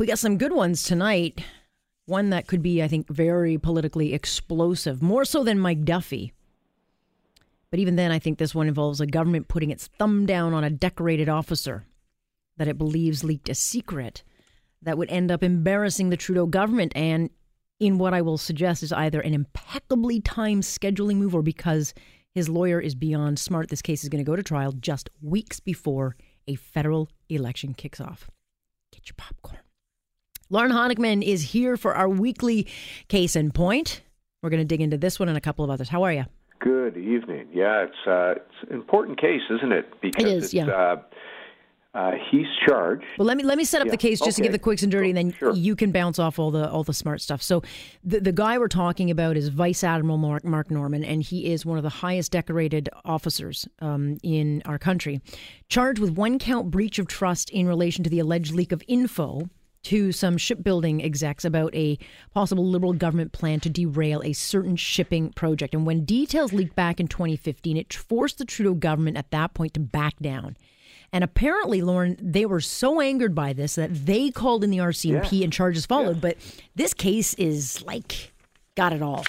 [0.00, 1.40] We got some good ones tonight.
[2.06, 6.32] One that could be, I think, very politically explosive, more so than Mike Duffy.
[7.70, 10.64] But even then, I think this one involves a government putting its thumb down on
[10.64, 11.86] a decorated officer
[12.56, 14.24] that it believes leaked a secret
[14.82, 17.30] that would end up embarrassing the Trudeau government and
[17.78, 21.94] in what I will suggest is either an impeccably timed scheduling move or because
[22.32, 23.68] his lawyer is beyond smart.
[23.68, 26.16] This case is going to go to trial just weeks before
[26.48, 28.28] a federal election kicks off.
[28.92, 29.60] Get your popcorn.
[30.54, 32.68] Lorne Honickman is here for our weekly
[33.08, 34.02] case in point.
[34.40, 35.88] We're going to dig into this one and a couple of others.
[35.88, 36.26] How are you?
[36.60, 37.48] Good evening.
[37.52, 39.86] Yeah, it's, uh, it's an important case, isn't it?
[40.00, 40.66] Because it is, it's, yeah.
[40.68, 41.02] Uh,
[41.92, 43.04] uh, he's charged.
[43.18, 44.46] Well, let me let me set up Yeah, the case just to okay.
[44.46, 45.52] give the quicks and dirty, and then Sure.
[45.54, 47.40] you can bounce off all the all the smart stuff.
[47.42, 47.62] So,
[48.04, 51.64] the the guy we're talking about is Vice Admiral Mark, Mark Norman, and he is
[51.66, 55.20] one of the highest decorated officers um, in our country,
[55.68, 59.48] charged with one count breach of trust in relation to the alleged leak of info
[59.84, 61.98] to some shipbuilding execs about a
[62.32, 65.74] possible liberal government plan to derail a certain shipping project.
[65.74, 69.74] And when details leaked back in 2015, it forced the Trudeau government at that point
[69.74, 70.56] to back down.
[71.12, 75.44] And apparently, Lauren, they were so angered by this that they called in the RCMP
[75.44, 76.20] and charges followed.
[76.20, 76.38] But
[76.74, 78.32] this case is like
[78.74, 79.24] got it all.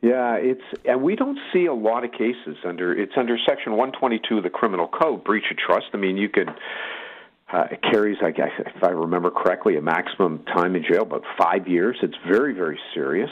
[0.00, 4.38] Yeah, it's and we don't see a lot of cases under it's under Section 122
[4.38, 5.86] of the Criminal Code, breach of trust.
[5.94, 6.48] I mean, you could
[7.54, 11.22] uh, it carries, I guess, if I remember correctly, a maximum time in jail, about
[11.38, 11.96] five years.
[12.02, 13.30] It's very, very serious.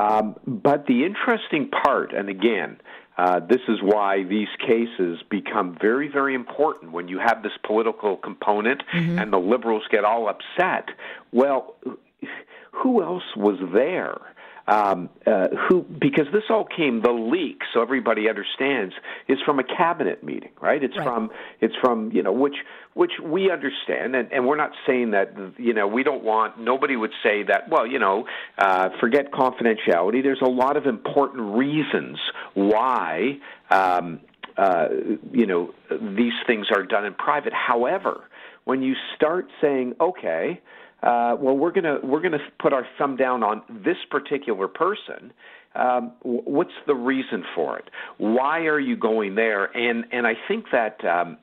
[0.00, 2.80] Um, but the interesting part, and again,
[3.18, 8.16] uh, this is why these cases become very, very important when you have this political
[8.16, 8.82] component
[9.20, 10.88] and the liberals get all upset.
[11.30, 11.76] Well,
[12.72, 14.16] who else was there?
[14.70, 18.94] Um, uh, who because this all came the leak, so everybody understands,
[19.26, 20.80] is from a cabinet meeting, right?
[20.84, 21.04] It's Right.
[21.04, 22.54] from it's from you know which
[22.94, 26.94] which we understand, and, and we're not saying that you know we don't want nobody
[26.94, 28.26] would say that well you know
[28.58, 30.22] uh, forget confidentiality.
[30.22, 32.18] There's a lot of important reasons
[32.54, 33.38] why
[33.70, 34.20] um,
[34.56, 34.86] uh,
[35.32, 37.52] you know these things are done in private.
[37.52, 38.22] However,
[38.66, 40.60] when you start saying okay
[41.02, 45.32] uh, well, we're gonna we're gonna put our thumb down on this particular person.
[45.74, 47.90] Um, what's the reason for it?
[48.18, 49.64] Why are you going there?
[49.76, 51.38] And and I think that um,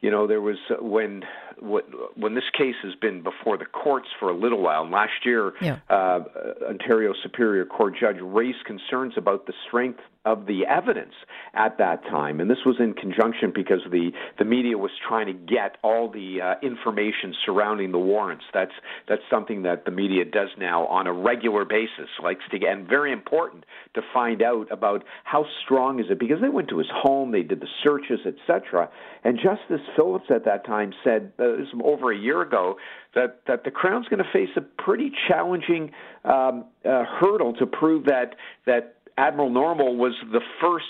[0.00, 1.22] you know there was uh, when
[1.60, 4.82] wh- when this case has been before the courts for a little while.
[4.82, 5.76] And last year, Yeah.
[5.90, 6.20] uh,
[6.68, 11.12] Ontario Superior Court judge raised concerns about the strength of the evidence
[11.52, 15.34] at that time, and this was in conjunction because the the media was trying to
[15.34, 18.44] get all the uh, information surrounding the warrants.
[18.54, 18.72] That's
[19.06, 22.88] that's something that the media does now on a regular basis, likes to get, and
[22.88, 26.88] very important to find out about how strong is it because they went to his
[26.90, 28.88] home, they did the searches, etc.
[29.24, 32.76] And Justice Phillips at that time said uh, this over a year ago
[33.14, 35.90] that that the Crown's going to face a pretty challenging
[36.24, 40.84] um, uh, hurdle to prove that that Admiral Norman was the first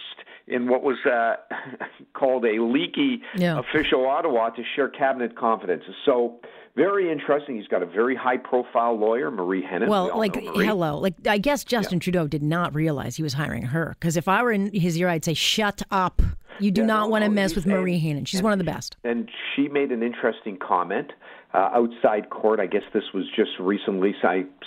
[0.47, 1.37] in what was uh,
[2.15, 3.59] called a leaky Yeah.
[3.59, 5.95] official Ottawa to share cabinet confidences.
[6.05, 6.41] So
[6.77, 7.57] very interesting.
[7.57, 9.83] He's got a very high profile lawyer, Marie Henein.
[9.83, 13.33] We Well, all like hello, like I guess Justin Trudeau did not realize he was
[13.35, 16.21] hiring her because if I were in his ear, I'd say, "Shut up!
[16.61, 18.27] You do Yeah, not no, want to no, mess with Marie and- Henein.
[18.27, 21.13] She's and- one of the best." and she made an interesting comment
[21.53, 22.59] uh, outside court.
[22.59, 24.15] I guess this was just recently.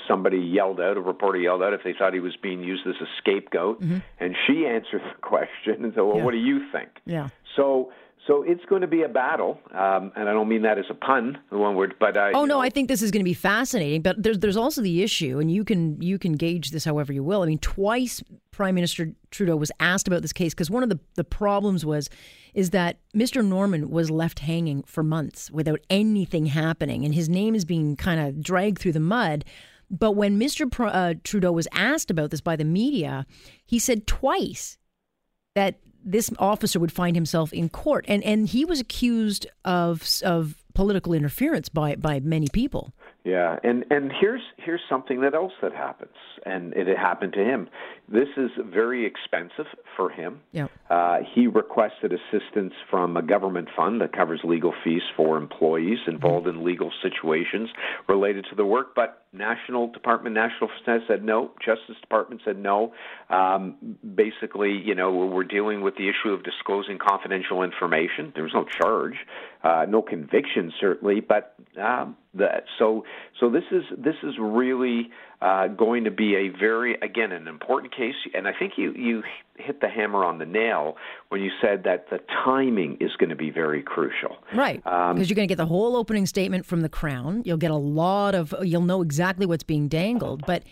[0.07, 2.95] Somebody yelled out, a reporter yelled out, if they thought he was being used as
[3.01, 3.81] a scapegoat,
[4.19, 6.17] and she answered the question and said, "Well, Mm-hmm.
[6.19, 6.23] Yeah.
[6.25, 7.27] what do you think?" Yeah.
[7.55, 7.91] So,
[8.27, 10.93] so it's going to be a battle, um, and I don't mean that as a
[10.93, 13.25] pun, the one word, but uh, Oh no, know, I think this is going to
[13.29, 14.01] be fascinating.
[14.01, 17.23] But there's there's also the issue, and you can you can gauge this however you
[17.23, 17.41] will.
[17.41, 18.21] I mean, twice
[18.51, 22.09] Prime Minister Trudeau was asked about this case because one of the the problems was
[22.53, 23.45] is that Mr.
[23.45, 28.19] Norman was left hanging for months without anything happening, and his name is being kind
[28.19, 29.45] of dragged through the mud.
[29.89, 30.67] But when Mr.
[30.77, 33.25] Uh, Trudeau was asked about this by the media,
[33.65, 34.77] he said twice
[35.55, 40.55] that this officer would find himself in court, and and he was accused of of
[40.73, 42.93] political interference by by many people.
[43.23, 46.15] Yeah, and and here's here's something that else that happens,
[46.45, 47.67] and it happened to him.
[48.07, 49.65] This is very expensive
[49.97, 50.39] for him.
[50.53, 50.67] Yeah.
[50.89, 56.47] Uh, he requested assistance from a government fund that covers legal fees for employees involved
[56.47, 57.69] in legal situations
[58.07, 61.51] related to the work, but National Department, National said no.
[61.63, 62.93] Justice Department said no.
[63.29, 68.31] Um, basically, you know, we're dealing with the issue of disclosing confidential information.
[68.33, 69.15] There was no charge.
[69.63, 72.47] uh, no conviction certainly, but um, the,
[72.77, 73.03] so
[73.39, 75.09] so this is this is really
[75.41, 79.23] uh, going to be a very again an important case, and I think you you
[79.57, 80.97] hit the hammer on the nail
[81.29, 84.37] when you said that the timing is going to be very crucial.
[84.53, 87.43] Right, because um, you're going to get the whole opening statement from the Crown.
[87.45, 90.63] You'll get a lot of you'll know exactly what's being dangled, but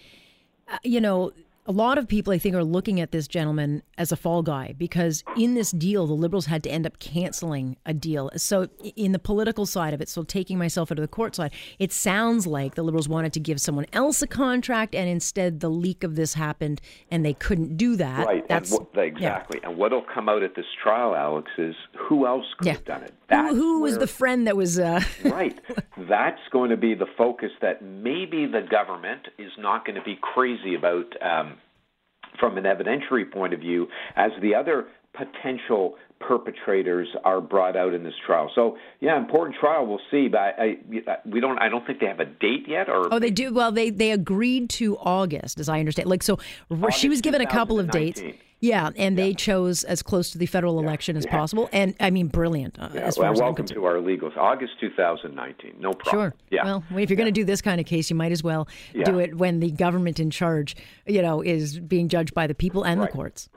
[0.72, 1.32] uh, you know
[1.68, 4.76] a lot of people, I think, are looking at this gentleman as a fall guy
[4.78, 8.30] because in this deal, the Liberals had to end up canceling a deal.
[8.38, 11.52] So, in the political side of it, so taking myself out of the court side,
[11.80, 15.70] it sounds like the Liberals wanted to give someone else a contract, and instead the
[15.70, 18.28] leak of this happened, and they couldn't do that.
[18.28, 18.48] Right.
[18.48, 19.60] That's, and what, exactly.
[19.64, 19.70] Yeah.
[19.70, 22.74] And what'll come out at this trial, Alex, is who else could yeah.
[22.74, 23.14] have done it?
[23.28, 24.78] That's who, who where, was the friend that was.
[24.78, 25.02] Uh...
[25.26, 25.60] right.
[25.98, 30.20] That's going to be the focus that maybe the government is not going to be
[30.22, 31.06] crazy about.
[31.24, 31.55] Um,
[32.40, 38.04] from an evidentiary point of view as the other potential perpetrators are brought out in
[38.04, 38.50] this trial.
[38.56, 39.86] So, yeah, important trial.
[39.86, 40.78] We'll see, but I,
[41.08, 41.58] I, we don't.
[41.60, 42.90] I don't think they have a date yet.
[42.90, 43.54] Or oh, they do.
[43.54, 46.10] Well, they they agreed to August, as I understand.
[46.10, 46.40] Like, so
[46.70, 48.22] August she was given a couple of dates.
[48.62, 50.88] Yeah, and they chose as close to the federal yeah.
[50.88, 51.32] election as yeah.
[51.32, 51.70] possible.
[51.72, 52.80] And I mean, brilliant.
[52.80, 53.02] Uh, yeah.
[53.02, 54.36] as well, as welcome to our legals.
[54.38, 55.76] August 2019.
[55.80, 56.32] No problem.
[56.32, 56.34] Sure.
[56.50, 56.64] Yeah.
[56.64, 58.68] Well, if you're going to do this kind of case, you might as well
[59.04, 60.76] do it when the government in charge,
[61.06, 63.10] you know, is being judged by the people and right.
[63.10, 63.50] the courts.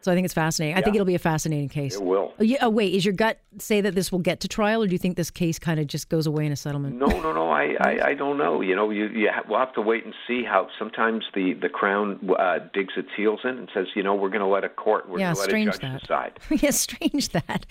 [0.00, 0.76] So I think it's fascinating.
[0.76, 1.96] I think it'll be a fascinating case.
[1.96, 2.32] It will.
[2.38, 4.86] Oh, yeah, oh, wait, is your gut say that this will get to trial, or
[4.86, 6.96] do you think this case kind of just goes away in a settlement?
[6.96, 7.50] No, no, no.
[7.50, 8.60] I, I, I don't know.
[8.60, 10.68] You know, you, you ha- we'll have to wait and see how.
[10.78, 14.40] Sometimes the the crown uh, digs its heels in and says, you know, we're going
[14.40, 16.00] to let a court, we're yeah, going to let a judge that.
[16.00, 16.40] decide.
[16.62, 17.66] yeah, strange that.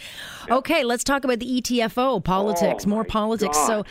[0.47, 0.56] Yeah.
[0.56, 2.83] Okay, let's talk about the ETFO politics.
[2.85, 3.57] Oh, more politics.
[3.57, 3.68] God.
[3.68, 3.85] So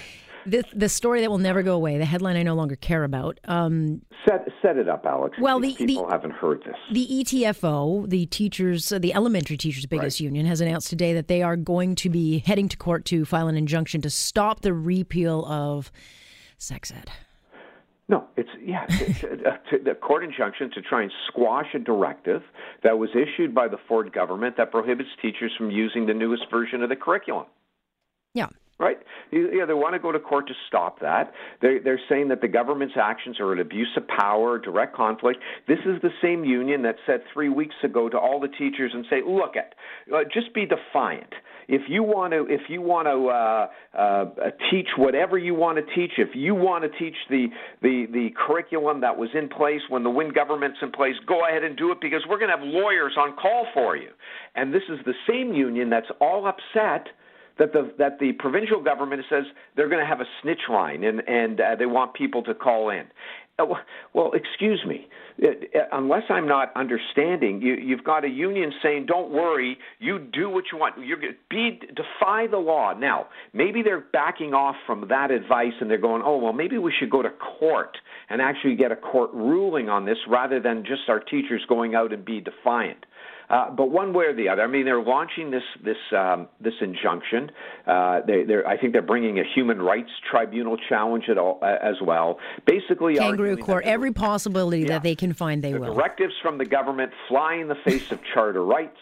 [0.46, 1.98] the the story that will never go away.
[1.98, 3.38] The headline I no longer care about.
[3.44, 5.36] Um, set set it up, Alex.
[5.40, 6.76] Well, the, people the, haven't heard this.
[6.92, 10.24] The ETFO, the teachers, uh, the elementary teachers' biggest right.
[10.24, 13.48] union, has announced today that they are going to be heading to court to file
[13.48, 15.90] an injunction to stop the repeal of
[16.58, 17.10] sex ed.
[18.08, 18.86] No, it's yeah,
[19.84, 22.42] the court injunction to try and squash a directive
[22.84, 26.82] that was issued by the Ford government that prohibits teachers from using the newest version
[26.82, 27.46] of the curriculum.
[28.78, 28.98] Right?
[29.32, 31.32] Yeah, they want to go to court to stop that.
[31.62, 35.38] They're, they're saying that the government's actions are an abuse of power, direct conflict.
[35.66, 39.06] This is the same union that said three weeks ago to all the teachers and
[39.08, 39.74] say, look at,
[40.14, 41.32] uh, just be defiant.
[41.68, 45.94] If you want to, if you want to uh, uh, teach whatever you want to
[45.94, 47.48] teach, if you want to teach the,
[47.82, 51.64] the the curriculum that was in place when the Wynne government's in place, go ahead
[51.64, 54.10] and do it because we're going to have lawyers on call for you.
[54.54, 57.08] And this is the same union that's all upset
[57.58, 59.44] that the that the provincial government says
[59.74, 62.90] they're going to have a snitch line and and uh, they want people to call
[62.90, 63.06] in.
[63.58, 63.64] Uh,
[64.12, 65.08] well, excuse me.
[65.42, 70.18] Uh, uh, unless I'm not understanding, you, you've got a union saying, "Don't worry, you
[70.18, 70.94] do what you want.
[70.98, 71.16] You
[71.48, 76.22] be defy the law." Now, maybe they're backing off from that advice and they're going,
[76.24, 77.96] "Oh, well, maybe we should go to court
[78.28, 82.12] and actually get a court ruling on this rather than just our teachers going out
[82.12, 83.06] and be defiant."
[83.48, 86.74] Uh, but one way or the other, I mean, they're launching this this um, this
[86.80, 87.50] injunction.
[87.86, 91.96] Uh, they, I think they're bringing a human rights tribunal challenge at all, uh, as
[92.02, 92.38] well.
[92.66, 93.84] Basically, kangaroo court.
[93.84, 95.94] Every possibility yeah, that they can find, they the will.
[95.94, 98.98] Directives from the government fly in the face of charter rights,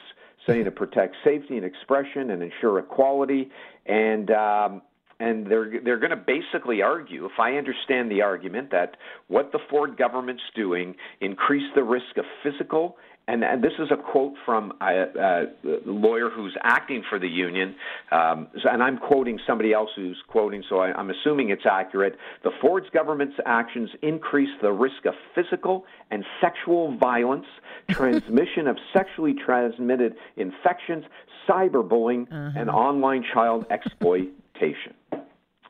[0.46, 3.50] saying to protect safety and expression and ensure equality,
[3.86, 4.30] and.
[4.30, 4.82] Um,
[5.20, 8.96] and they're they're going to basically argue, if I understand the argument, that
[9.28, 13.96] what the Ford government's doing increase the risk of physical and, and, this is a
[13.96, 15.44] quote from a, a,
[15.86, 17.74] lawyer who's acting for the union,
[18.12, 22.16] um, and I'm quoting somebody else who's quoting, so I, I'm assuming it's accurate.
[22.42, 27.46] The Ford's government's actions increase the risk of physical and sexual violence,
[27.90, 31.04] transmission of sexually transmitted infections,
[31.48, 32.58] cyberbullying, uh-huh.
[32.58, 34.94] and online child exploitation.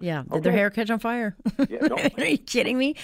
[0.04, 0.22] Yeah.
[0.22, 0.40] Did okay.
[0.40, 1.34] their hair catch on fire?
[1.68, 1.78] Yeah.
[2.18, 2.94] Are you kidding me?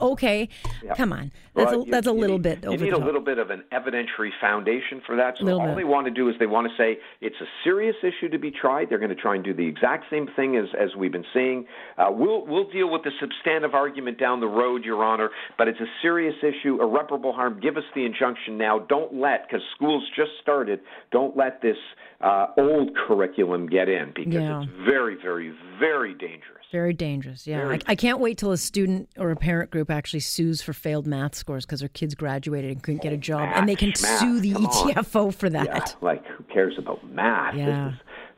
[0.00, 0.48] Okay.
[0.84, 0.94] Yeah.
[0.94, 1.32] Come on.
[1.54, 3.50] That's well, a, that's a little need, bit over You need a little bit of
[3.50, 5.34] an evidentiary foundation for that.
[5.38, 5.76] So little all bit.
[5.76, 8.50] they want to do is they want to say it's a serious issue to be
[8.50, 8.88] tried.
[8.88, 11.66] They're going to try and do the exact same thing as, as we've been seeing.
[11.98, 15.80] Uh, we'll, we'll deal with the substantive argument down the road, Your Honor, but it's
[15.80, 17.58] a serious issue, irreparable harm.
[17.60, 18.78] Give us the injunction now.
[18.78, 21.76] Don't let, because school's just started, don't let this
[22.20, 24.62] uh, old curriculum get in because yeah.
[24.62, 26.49] it's very, very, very dangerous.
[26.70, 27.46] Very dangerous.
[27.46, 30.62] Yeah, Very I, I, can't wait till a student or a parent group actually sues
[30.62, 33.68] for failed math scores because their kids graduated and couldn't get a job, math, and
[33.68, 35.32] they can math, sue the ETFO on.
[35.32, 35.66] for that.
[35.66, 37.56] Yeah, like who cares about math?
[37.56, 37.92] Yeah.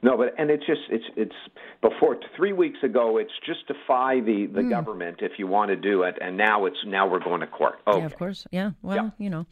[0.05, 1.35] No, but and it's just it's it's
[1.81, 3.19] before three weeks ago.
[3.19, 4.71] It's just defy the the mm.
[4.71, 7.75] government if you want to do it, and now it's now we're going to court.
[7.87, 8.01] Okay.
[8.01, 8.45] Yeah, of course.
[8.51, 8.73] Yeah.
[8.83, 9.11] Well, yeah.
[9.19, 9.47] you know,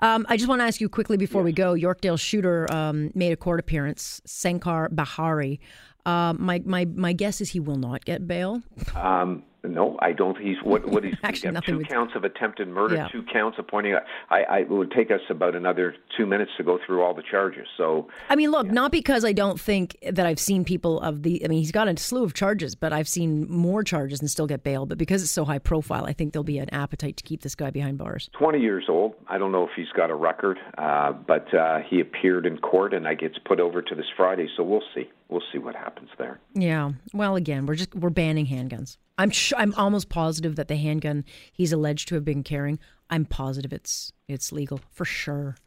[0.00, 1.46] um, I just want to ask you quickly before yes.
[1.46, 1.74] we go.
[1.74, 4.20] Yorkdale shooter um, made a court appearance.
[4.26, 5.58] Sankar Bahari
[6.06, 8.62] Uh, my my my guess is he will not get bail.
[8.94, 10.34] Um, no, I don't.
[10.34, 10.86] Think he's what?
[10.86, 13.08] What he's Actually, two would- counts of attempted murder, Yeah.
[13.08, 13.94] two counts of pointing.
[14.28, 17.22] I, I it would take us about another two minutes to go through all the
[17.22, 17.66] charges.
[17.78, 21.42] So I mean, look, not because I don't think that I've seen people of the.
[21.42, 24.46] I mean, he's got a slew of charges, but I've seen more charges and still
[24.46, 24.84] get bail.
[24.84, 27.54] But because it's so high profile, I think there'll be an appetite to keep this
[27.54, 28.28] guy behind bars.
[28.38, 29.14] 20 years old.
[29.28, 32.92] I don't know if he's got a record, uh, but uh, he appeared in court,
[32.92, 34.48] and I gets put over to this Friday.
[34.58, 35.08] So we'll see.
[35.34, 36.38] We'll see what happens there.
[36.54, 36.92] Yeah.
[37.12, 38.98] Well, again, we're just we're banning handguns.
[39.18, 39.58] I'm sure.
[39.58, 42.78] I'm almost positive that the handgun he's alleged to have been carrying.
[43.10, 45.56] I'm positive it's it's legal for sure.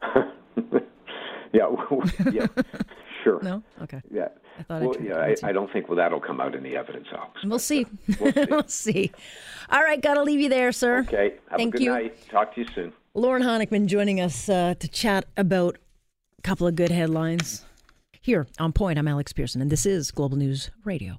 [1.50, 1.74] Yeah,
[2.30, 2.46] yeah,
[3.24, 3.42] sure.
[3.42, 3.62] No.
[3.82, 4.02] Okay.
[4.10, 4.28] Yeah.
[4.58, 5.34] I thought well, yeah, I.
[5.42, 7.40] I don't think well, that'll come out in the evidence, Alex.
[7.42, 7.86] We'll see.
[8.20, 8.44] We'll see.
[8.50, 9.12] we'll see.
[9.70, 10.00] All right.
[10.00, 11.00] Gotta leave you there, sir.
[11.00, 11.34] Okay.
[11.48, 11.90] Have Thank a good you.
[11.90, 12.28] night.
[12.30, 12.92] Talk to you soon.
[13.14, 15.78] Lorne Honickman joining us uh, to chat about
[16.38, 17.64] a couple of good headlines.
[18.28, 21.16] Here on Point, I'm Alex Pierson, and this is Global News Radio.